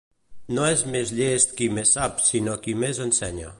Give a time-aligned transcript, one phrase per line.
[0.59, 3.49] No és més llest qui més sap, sinó qui més ensenya.